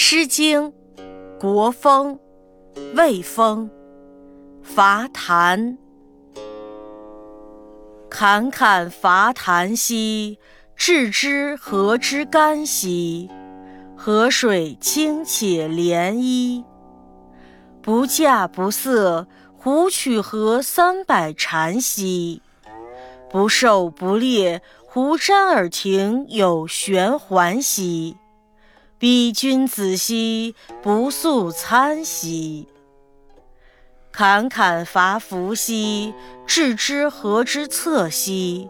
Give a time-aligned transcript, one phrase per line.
[0.02, 0.72] 《诗经·
[1.38, 2.18] 国风·
[2.96, 3.68] 魏风·
[4.64, 5.76] 伐檀》：
[8.08, 10.38] 侃侃伐檀兮，
[10.74, 13.28] 置之何之干兮？
[13.94, 16.64] 河水清且涟漪。
[17.82, 22.40] 不稼不穑，胡取禾三百禅兮？
[23.28, 28.16] 不狩不猎，胡瞻而庭有玄环兮？
[29.00, 32.68] 彼君子兮，不速餐兮。
[34.12, 36.12] 侃侃伐伐兮，
[36.46, 38.68] 置之何之侧兮？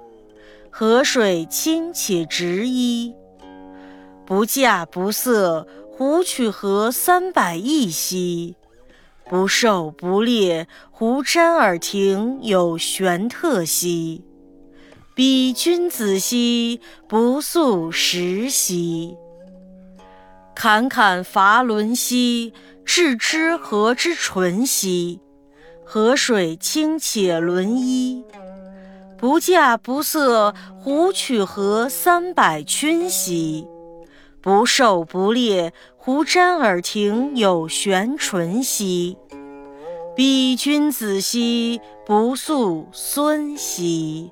[0.70, 3.12] 河水清且直漪。
[4.24, 8.54] 不稼不色，胡取何三百亿兮？
[9.28, 14.22] 不狩不猎，胡瞻而庭有玄特兮？
[15.12, 19.16] 彼君子兮，不速食兮。
[20.62, 22.52] 侃侃伐轮兮，
[22.84, 25.18] 置之何之纯兮？
[25.86, 28.22] 河水清且涟漪。
[29.16, 33.66] 不稼不色，胡取何三百钧兮？
[34.42, 39.16] 不狩不猎，胡瞻而庭有玄纯兮？
[40.14, 44.30] 彼君子兮，不素孙兮。